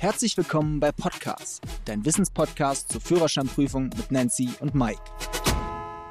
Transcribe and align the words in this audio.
Herzlich 0.00 0.36
willkommen 0.36 0.78
bei 0.78 0.92
Podcast, 0.92 1.60
dein 1.84 2.04
Wissenspodcast 2.04 2.92
zur 2.92 3.00
Führerscheinprüfung 3.00 3.90
mit 3.96 4.12
Nancy 4.12 4.48
und 4.60 4.72
Mike. 4.72 5.02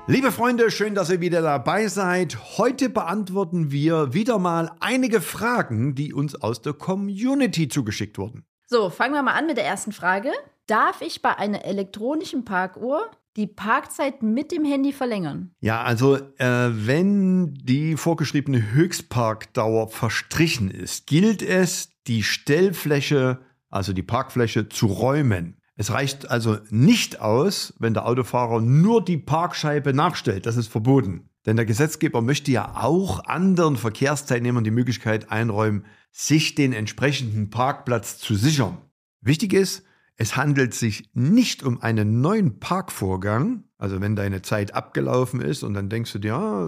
Liebe 0.08 0.34
Freunde, 0.34 0.72
schön, 0.72 0.94
dass 0.94 1.10
ihr 1.10 1.22
wieder 1.22 1.42
dabei 1.42 1.88
seid. 1.88 2.58
Heute 2.58 2.90
beantworten 2.90 3.72
wir 3.72 4.14
wieder 4.14 4.40
mal 4.40 4.74
einige 4.82 5.22
Fragen, 5.22 5.96
die 5.96 6.14
uns 6.14 6.36
aus 6.36 6.62
der 6.62 6.74
Community 6.74 7.70
zugeschickt 7.70 8.18
wurden. 8.18 8.44
So, 8.66 8.90
fangen 8.90 9.14
wir 9.14 9.24
mal 9.24 9.36
an 9.36 9.48
mit 9.48 9.56
der 9.56 9.66
ersten 9.66 9.94
Frage. 9.94 10.34
Darf 10.66 11.02
ich 11.02 11.22
bei 11.22 11.38
einer 11.38 11.64
elektronischen 11.64 12.44
Parkuhr 12.44 13.10
die 13.38 13.48
Parkzeit 13.48 14.22
mit 14.22 14.52
dem 14.52 14.66
Handy 14.66 14.92
verlängern? 14.92 15.52
Ja, 15.62 15.82
also 15.84 16.18
äh, 16.18 16.70
wenn 16.74 17.54
die 17.54 17.96
vorgeschriebene 17.96 18.74
Höchstparkdauer 18.74 19.88
verstrichen 19.88 20.72
ist, 20.72 21.08
gilt 21.08 21.42
es, 21.42 21.90
die 22.06 22.24
Stellfläche, 22.24 23.40
also 23.70 23.94
die 23.94 24.04
Parkfläche, 24.04 24.70
zu 24.70 24.88
räumen. 24.88 25.58
Es 25.76 25.92
reicht 25.92 26.30
also 26.30 26.58
nicht 26.70 27.22
aus, 27.22 27.74
wenn 27.80 27.94
der 27.94 28.08
Autofahrer 28.08 28.62
nur 28.62 29.04
die 29.04 29.18
Parkscheibe 29.18 29.94
nachstellt. 29.94 30.46
Das 30.46 30.58
ist 30.58 30.68
verboten. 30.68 31.30
Denn 31.46 31.56
der 31.56 31.66
Gesetzgeber 31.66 32.22
möchte 32.22 32.52
ja 32.52 32.76
auch 32.76 33.24
anderen 33.26 33.78
Verkehrsteilnehmern 33.78 34.64
die 34.64 34.72
Möglichkeit 34.72 35.32
einräumen, 35.32 35.86
sich 36.12 36.56
den 36.56 36.74
entsprechenden 36.74 37.50
Parkplatz 37.50 38.18
zu 38.18 38.36
sichern. 38.36 38.78
Wichtig 39.22 39.54
ist, 39.54 39.84
es 40.16 40.36
handelt 40.36 40.74
sich 40.74 41.12
nicht 41.14 41.62
um 41.62 41.82
einen 41.82 42.22
neuen 42.22 42.60
Parkvorgang, 42.60 43.66
also 43.78 44.02
wenn 44.02 44.16
deine 44.16 44.42
Zeit 44.42 44.74
abgelaufen 44.74 45.42
ist 45.42 45.64
und 45.64 45.76
dann 45.76 45.90
denkst 45.90 46.12
du 46.12 46.20
dir, 46.20 46.30
ja, 46.30 46.68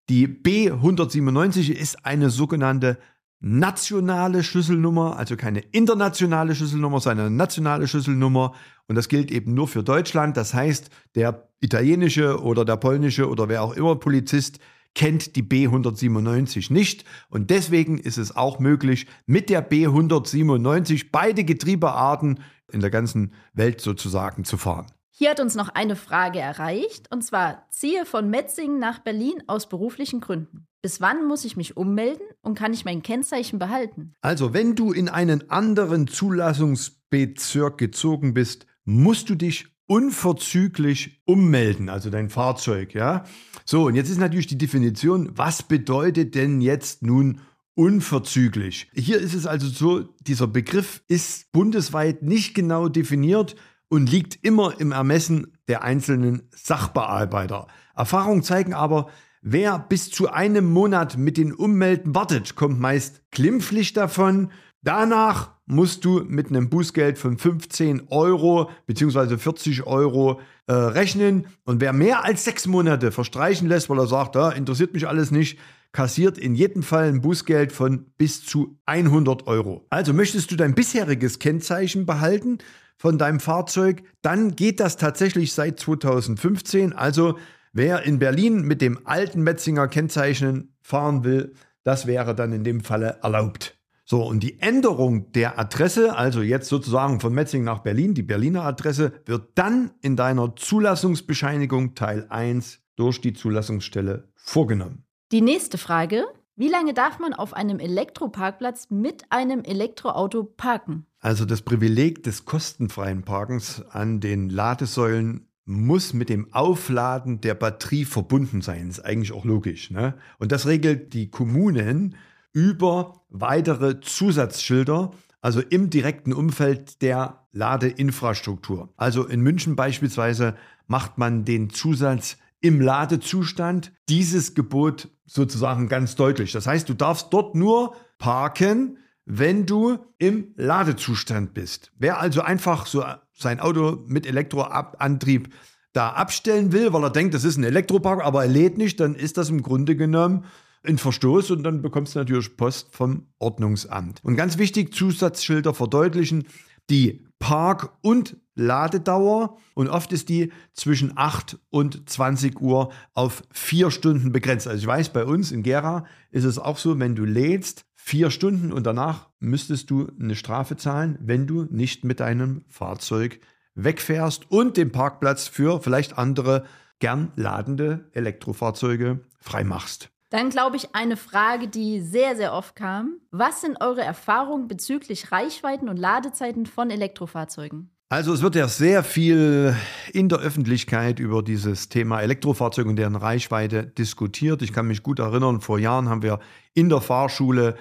die 0.08 0.28
B197 0.28 1.72
ist 1.72 2.04
eine 2.04 2.30
sogenannte 2.30 2.98
nationale 3.40 4.42
Schlüsselnummer, 4.42 5.18
also 5.18 5.36
keine 5.36 5.60
internationale 5.60 6.54
Schlüsselnummer, 6.54 7.00
sondern 7.00 7.26
eine 7.26 7.36
nationale 7.36 7.86
Schlüsselnummer. 7.86 8.54
Und 8.88 8.96
das 8.96 9.08
gilt 9.08 9.30
eben 9.30 9.54
nur 9.54 9.68
für 9.68 9.82
Deutschland. 9.82 10.36
Das 10.36 10.54
heißt, 10.54 10.90
der 11.14 11.48
italienische 11.60 12.40
oder 12.42 12.64
der 12.64 12.76
polnische 12.76 13.28
oder 13.28 13.48
wer 13.48 13.62
auch 13.62 13.74
immer 13.74 13.96
Polizist 13.96 14.58
kennt 14.94 15.36
die 15.36 15.42
B197 15.42 16.72
nicht. 16.72 17.04
Und 17.28 17.50
deswegen 17.50 17.98
ist 17.98 18.16
es 18.16 18.34
auch 18.34 18.58
möglich, 18.58 19.06
mit 19.26 19.50
der 19.50 19.68
B197 19.68 21.08
beide 21.12 21.44
Getriebearten 21.44 22.40
in 22.72 22.80
der 22.80 22.90
ganzen 22.90 23.32
Welt 23.52 23.80
sozusagen 23.80 24.44
zu 24.44 24.56
fahren. 24.56 24.86
Hier 25.18 25.30
hat 25.30 25.40
uns 25.40 25.54
noch 25.54 25.70
eine 25.70 25.96
Frage 25.96 26.40
erreicht, 26.40 27.10
und 27.10 27.24
zwar 27.24 27.66
ziehe 27.70 28.04
von 28.04 28.28
Metzingen 28.28 28.78
nach 28.78 28.98
Berlin 28.98 29.42
aus 29.46 29.66
beruflichen 29.66 30.20
Gründen. 30.20 30.66
Bis 30.82 31.00
wann 31.00 31.26
muss 31.26 31.46
ich 31.46 31.56
mich 31.56 31.74
ummelden 31.74 32.26
und 32.42 32.54
kann 32.54 32.74
ich 32.74 32.84
mein 32.84 33.02
Kennzeichen 33.02 33.58
behalten? 33.58 34.12
Also, 34.20 34.52
wenn 34.52 34.74
du 34.74 34.92
in 34.92 35.08
einen 35.08 35.48
anderen 35.48 36.06
Zulassungsbezirk 36.06 37.78
gezogen 37.78 38.34
bist, 38.34 38.66
musst 38.84 39.30
du 39.30 39.36
dich 39.36 39.68
unverzüglich 39.86 41.22
ummelden, 41.24 41.88
also 41.88 42.10
dein 42.10 42.28
Fahrzeug, 42.28 42.92
ja? 42.92 43.24
So, 43.64 43.86
und 43.86 43.94
jetzt 43.94 44.10
ist 44.10 44.20
natürlich 44.20 44.48
die 44.48 44.58
Definition, 44.58 45.30
was 45.32 45.62
bedeutet 45.62 46.34
denn 46.34 46.60
jetzt 46.60 47.02
nun 47.02 47.40
unverzüglich? 47.74 48.90
Hier 48.92 49.18
ist 49.18 49.32
es 49.32 49.46
also 49.46 49.66
so, 49.66 50.02
dieser 50.20 50.46
Begriff 50.46 51.02
ist 51.08 51.52
bundesweit 51.52 52.22
nicht 52.22 52.54
genau 52.54 52.90
definiert 52.90 53.56
und 53.88 54.10
liegt 54.10 54.44
immer 54.44 54.80
im 54.80 54.92
Ermessen 54.92 55.56
der 55.68 55.82
einzelnen 55.82 56.48
Sachbearbeiter. 56.54 57.66
Erfahrungen 57.94 58.42
zeigen 58.42 58.74
aber, 58.74 59.08
wer 59.42 59.78
bis 59.78 60.10
zu 60.10 60.30
einem 60.30 60.70
Monat 60.72 61.16
mit 61.16 61.36
den 61.36 61.52
Ummelden 61.52 62.14
wartet, 62.14 62.56
kommt 62.56 62.80
meist 62.80 63.22
glimpflich 63.30 63.92
davon. 63.92 64.50
Danach 64.82 65.56
musst 65.66 66.04
du 66.04 66.22
mit 66.26 66.48
einem 66.48 66.70
Bußgeld 66.70 67.18
von 67.18 67.38
15 67.38 68.08
Euro 68.08 68.70
bzw. 68.86 69.36
40 69.36 69.86
Euro 69.86 70.40
äh, 70.66 70.72
rechnen. 70.72 71.46
Und 71.64 71.80
wer 71.80 71.92
mehr 71.92 72.24
als 72.24 72.44
sechs 72.44 72.66
Monate 72.66 73.10
verstreichen 73.10 73.68
lässt, 73.68 73.90
weil 73.90 73.98
er 73.98 74.06
sagt, 74.06 74.36
ja, 74.36 74.50
interessiert 74.50 74.94
mich 74.94 75.08
alles 75.08 75.30
nicht, 75.30 75.58
kassiert 75.96 76.36
in 76.36 76.54
jedem 76.54 76.82
Fall 76.82 77.08
ein 77.08 77.22
Bußgeld 77.22 77.72
von 77.72 78.04
bis 78.18 78.44
zu 78.44 78.78
100 78.84 79.46
Euro. 79.46 79.86
Also 79.88 80.12
möchtest 80.12 80.50
du 80.50 80.56
dein 80.56 80.74
bisheriges 80.74 81.38
Kennzeichen 81.38 82.04
behalten, 82.04 82.58
von 82.98 83.16
deinem 83.16 83.40
Fahrzeug, 83.40 84.02
dann 84.20 84.56
geht 84.56 84.78
das 84.78 84.98
tatsächlich 84.98 85.54
seit 85.54 85.80
2015. 85.80 86.92
Also 86.92 87.38
wer 87.72 88.02
in 88.02 88.18
Berlin 88.18 88.60
mit 88.60 88.82
dem 88.82 89.06
alten 89.06 89.42
Metzinger 89.42 89.88
Kennzeichen 89.88 90.76
fahren 90.82 91.24
will, 91.24 91.54
das 91.82 92.06
wäre 92.06 92.34
dann 92.34 92.52
in 92.52 92.62
dem 92.62 92.82
Falle 92.82 93.18
erlaubt. 93.22 93.78
So, 94.04 94.22
und 94.22 94.40
die 94.40 94.60
Änderung 94.60 95.32
der 95.32 95.58
Adresse, 95.58 96.14
also 96.14 96.42
jetzt 96.42 96.68
sozusagen 96.68 97.20
von 97.20 97.32
Metzing 97.32 97.64
nach 97.64 97.78
Berlin, 97.78 98.12
die 98.12 98.22
Berliner 98.22 98.64
Adresse, 98.64 99.12
wird 99.24 99.48
dann 99.54 99.92
in 100.02 100.14
deiner 100.14 100.54
Zulassungsbescheinigung 100.56 101.94
Teil 101.94 102.26
1 102.28 102.80
durch 102.96 103.22
die 103.22 103.32
Zulassungsstelle 103.32 104.28
vorgenommen. 104.34 105.05
Die 105.32 105.40
nächste 105.40 105.76
Frage. 105.76 106.24
Wie 106.54 106.68
lange 106.68 106.94
darf 106.94 107.18
man 107.18 107.32
auf 107.32 107.52
einem 107.52 107.80
Elektroparkplatz 107.80 108.90
mit 108.90 109.24
einem 109.30 109.64
Elektroauto 109.64 110.44
parken? 110.44 111.04
Also 111.18 111.44
das 111.44 111.62
Privileg 111.62 112.22
des 112.22 112.44
kostenfreien 112.44 113.24
Parkens 113.24 113.82
an 113.90 114.20
den 114.20 114.48
Ladesäulen 114.48 115.48
muss 115.64 116.14
mit 116.14 116.28
dem 116.28 116.54
Aufladen 116.54 117.40
der 117.40 117.54
Batterie 117.54 118.04
verbunden 118.04 118.62
sein. 118.62 118.88
Ist 118.88 119.00
eigentlich 119.00 119.32
auch 119.32 119.44
logisch. 119.44 119.90
Ne? 119.90 120.14
Und 120.38 120.52
das 120.52 120.66
regelt 120.66 121.12
die 121.12 121.28
Kommunen 121.28 122.14
über 122.52 123.24
weitere 123.28 123.98
Zusatzschilder, 124.00 125.10
also 125.40 125.60
im 125.60 125.90
direkten 125.90 126.32
Umfeld 126.32 127.02
der 127.02 127.48
Ladeinfrastruktur. 127.50 128.94
Also 128.96 129.26
in 129.26 129.40
München 129.40 129.74
beispielsweise 129.74 130.54
macht 130.86 131.18
man 131.18 131.44
den 131.44 131.70
Zusatz 131.70 132.38
im 132.60 132.80
Ladezustand 132.80 133.92
dieses 134.08 134.54
Gebot 134.54 135.08
sozusagen 135.24 135.88
ganz 135.88 136.14
deutlich. 136.14 136.52
Das 136.52 136.66
heißt, 136.66 136.88
du 136.88 136.94
darfst 136.94 137.28
dort 137.32 137.54
nur 137.54 137.94
parken, 138.18 138.98
wenn 139.24 139.66
du 139.66 139.98
im 140.18 140.54
Ladezustand 140.56 141.52
bist. 141.52 141.92
Wer 141.98 142.20
also 142.20 142.42
einfach 142.42 142.86
so 142.86 143.04
sein 143.32 143.60
Auto 143.60 144.04
mit 144.06 144.26
Elektroantrieb 144.26 145.52
da 145.92 146.10
abstellen 146.10 146.72
will, 146.72 146.92
weil 146.92 147.02
er 147.02 147.10
denkt, 147.10 147.34
das 147.34 147.44
ist 147.44 147.56
ein 147.56 147.64
Elektropark, 147.64 148.24
aber 148.24 148.44
er 148.44 148.50
lädt 148.50 148.78
nicht, 148.78 149.00
dann 149.00 149.14
ist 149.14 149.36
das 149.36 149.50
im 149.50 149.62
Grunde 149.62 149.96
genommen 149.96 150.44
ein 150.84 150.98
Verstoß 150.98 151.50
und 151.50 151.64
dann 151.64 151.82
bekommst 151.82 152.14
du 152.14 152.20
natürlich 152.20 152.56
Post 152.56 152.94
vom 152.94 153.26
Ordnungsamt. 153.38 154.20
Und 154.22 154.36
ganz 154.36 154.58
wichtig, 154.58 154.94
Zusatzschilder 154.94 155.74
verdeutlichen, 155.74 156.46
die 156.90 157.25
Park- 157.38 157.92
und 158.02 158.36
Ladedauer 158.54 159.58
und 159.74 159.88
oft 159.88 160.12
ist 160.12 160.28
die 160.30 160.52
zwischen 160.72 161.12
8 161.16 161.58
und 161.70 162.08
20 162.08 162.60
Uhr 162.60 162.90
auf 163.12 163.42
vier 163.50 163.90
Stunden 163.90 164.32
begrenzt. 164.32 164.66
Also 164.66 164.80
ich 164.80 164.86
weiß, 164.86 165.10
bei 165.10 165.24
uns 165.24 165.52
in 165.52 165.62
Gera 165.62 166.06
ist 166.30 166.44
es 166.44 166.58
auch 166.58 166.78
so, 166.78 166.98
wenn 166.98 167.14
du 167.14 167.24
lädst, 167.24 167.84
vier 167.94 168.30
Stunden 168.30 168.72
und 168.72 168.86
danach 168.86 169.28
müsstest 169.40 169.90
du 169.90 170.08
eine 170.18 170.36
Strafe 170.36 170.76
zahlen, 170.76 171.18
wenn 171.20 171.46
du 171.46 171.66
nicht 171.70 172.04
mit 172.04 172.20
deinem 172.20 172.64
Fahrzeug 172.68 173.40
wegfährst 173.74 174.50
und 174.50 174.76
den 174.76 174.90
Parkplatz 174.90 175.48
für 175.48 175.80
vielleicht 175.80 176.16
andere 176.16 176.64
gern 176.98 177.32
ladende 177.36 178.08
Elektrofahrzeuge 178.12 179.20
freimachst. 179.38 180.10
Dann 180.30 180.50
glaube 180.50 180.76
ich 180.76 180.94
eine 180.94 181.16
Frage, 181.16 181.68
die 181.68 182.00
sehr, 182.00 182.34
sehr 182.36 182.52
oft 182.52 182.74
kam. 182.74 183.18
Was 183.30 183.60
sind 183.60 183.80
eure 183.80 184.02
Erfahrungen 184.02 184.66
bezüglich 184.66 185.30
Reichweiten 185.30 185.88
und 185.88 185.96
Ladezeiten 185.96 186.66
von 186.66 186.90
Elektrofahrzeugen? 186.90 187.90
Also 188.08 188.32
es 188.32 188.42
wird 188.42 188.54
ja 188.54 188.68
sehr 188.68 189.02
viel 189.02 189.74
in 190.12 190.28
der 190.28 190.38
Öffentlichkeit 190.38 191.18
über 191.18 191.42
dieses 191.42 191.88
Thema 191.88 192.20
Elektrofahrzeuge 192.20 192.88
und 192.88 192.96
deren 192.96 193.16
Reichweite 193.16 193.84
diskutiert. 193.84 194.62
Ich 194.62 194.72
kann 194.72 194.86
mich 194.86 195.02
gut 195.02 195.18
erinnern, 195.18 195.60
vor 195.60 195.78
Jahren 195.78 196.08
haben 196.08 196.22
wir 196.22 196.38
in 196.72 196.88
der 196.88 197.00
Fahrschule 197.00 197.76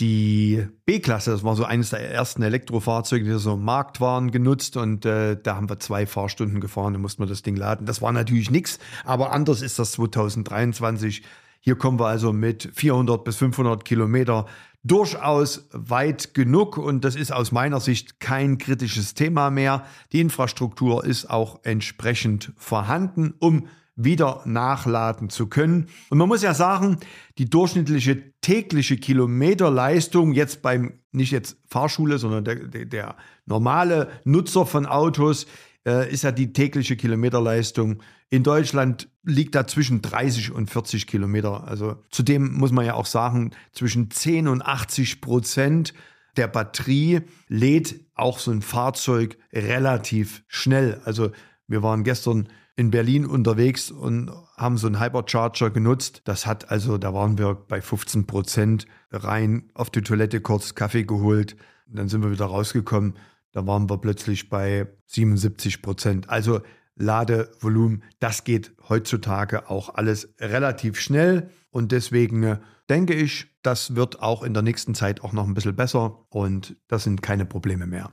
die 0.00 0.66
B-Klasse, 0.86 1.30
das 1.30 1.44
war 1.44 1.54
so 1.54 1.64
eines 1.64 1.90
der 1.90 2.10
ersten 2.10 2.42
Elektrofahrzeuge, 2.42 3.24
die 3.24 3.38
so 3.38 3.54
im 3.54 3.64
Markt 3.64 4.00
waren, 4.00 4.32
genutzt 4.32 4.76
und 4.76 5.06
äh, 5.06 5.36
da 5.40 5.56
haben 5.56 5.70
wir 5.70 5.78
zwei 5.78 6.04
Fahrstunden 6.04 6.60
gefahren, 6.60 6.94
da 6.94 6.98
mussten 6.98 7.22
wir 7.22 7.28
das 7.28 7.42
Ding 7.42 7.56
laden. 7.56 7.86
Das 7.86 8.02
war 8.02 8.10
natürlich 8.10 8.50
nichts, 8.50 8.80
aber 9.04 9.32
anders 9.32 9.62
ist 9.62 9.78
das 9.78 9.92
2023. 9.92 11.22
Hier 11.66 11.76
kommen 11.76 11.98
wir 11.98 12.08
also 12.08 12.34
mit 12.34 12.68
400 12.74 13.24
bis 13.24 13.36
500 13.36 13.86
Kilometer 13.86 14.44
durchaus 14.82 15.66
weit 15.72 16.34
genug 16.34 16.76
und 16.76 17.06
das 17.06 17.16
ist 17.16 17.32
aus 17.32 17.52
meiner 17.52 17.80
Sicht 17.80 18.20
kein 18.20 18.58
kritisches 18.58 19.14
Thema 19.14 19.48
mehr. 19.48 19.86
Die 20.12 20.20
Infrastruktur 20.20 21.06
ist 21.06 21.30
auch 21.30 21.60
entsprechend 21.62 22.52
vorhanden, 22.58 23.32
um 23.38 23.66
wieder 23.96 24.42
nachladen 24.44 25.30
zu 25.30 25.46
können. 25.46 25.86
Und 26.10 26.18
man 26.18 26.28
muss 26.28 26.42
ja 26.42 26.52
sagen, 26.52 26.98
die 27.38 27.48
durchschnittliche 27.48 28.34
tägliche 28.42 28.98
Kilometerleistung 28.98 30.34
jetzt 30.34 30.60
beim, 30.60 30.98
nicht 31.12 31.32
jetzt 31.32 31.56
Fahrschule, 31.66 32.18
sondern 32.18 32.44
der, 32.44 32.56
der, 32.56 32.84
der 32.84 33.16
normale 33.46 34.10
Nutzer 34.24 34.66
von 34.66 34.84
Autos, 34.84 35.46
äh, 35.86 36.10
ist 36.12 36.24
ja 36.24 36.32
die 36.32 36.52
tägliche 36.52 36.96
Kilometerleistung 36.96 38.02
in 38.30 38.42
Deutschland 38.42 39.08
liegt 39.22 39.54
da 39.54 39.66
zwischen 39.66 40.02
30 40.02 40.50
und 40.50 40.68
40 40.68 41.06
Kilometer. 41.06 41.68
Also 41.68 42.02
zudem 42.10 42.52
muss 42.54 42.72
man 42.72 42.84
ja 42.84 42.94
auch 42.94 43.06
sagen, 43.06 43.52
zwischen 43.72 44.10
10 44.10 44.48
und 44.48 44.62
80 44.62 45.20
Prozent 45.20 45.94
der 46.36 46.48
Batterie 46.48 47.20
lädt 47.46 48.00
auch 48.14 48.38
so 48.38 48.50
ein 48.50 48.62
Fahrzeug 48.62 49.38
relativ 49.52 50.42
schnell. 50.48 51.00
Also 51.04 51.30
wir 51.68 51.82
waren 51.82 52.02
gestern 52.02 52.48
in 52.76 52.90
Berlin 52.90 53.24
unterwegs 53.24 53.92
und 53.92 54.32
haben 54.56 54.78
so 54.78 54.88
einen 54.88 55.00
Hypercharger 55.00 55.70
genutzt. 55.70 56.22
Das 56.24 56.44
hat 56.44 56.70
also, 56.70 56.98
da 56.98 57.14
waren 57.14 57.38
wir 57.38 57.54
bei 57.54 57.80
15 57.80 58.26
Prozent 58.26 58.86
rein 59.12 59.70
auf 59.74 59.90
die 59.90 60.02
Toilette 60.02 60.40
kurz 60.40 60.74
Kaffee 60.74 61.04
geholt. 61.04 61.56
Dann 61.86 62.08
sind 62.08 62.24
wir 62.24 62.32
wieder 62.32 62.46
rausgekommen. 62.46 63.14
Da 63.54 63.66
waren 63.66 63.88
wir 63.88 63.98
plötzlich 63.98 64.50
bei 64.50 64.88
77 65.06 65.80
Prozent. 65.80 66.28
Also 66.28 66.60
Ladevolumen, 66.96 68.02
das 68.18 68.44
geht 68.44 68.72
heutzutage 68.88 69.70
auch 69.70 69.94
alles 69.94 70.34
relativ 70.40 70.98
schnell. 70.98 71.50
Und 71.70 71.92
deswegen 71.92 72.42
äh, 72.42 72.58
denke 72.90 73.14
ich, 73.14 73.46
das 73.62 73.94
wird 73.94 74.20
auch 74.20 74.42
in 74.42 74.54
der 74.54 74.62
nächsten 74.62 74.94
Zeit 74.94 75.22
auch 75.22 75.32
noch 75.32 75.46
ein 75.46 75.54
bisschen 75.54 75.76
besser 75.76 76.26
und 76.30 76.76
das 76.88 77.04
sind 77.04 77.22
keine 77.22 77.46
Probleme 77.46 77.86
mehr. 77.86 78.12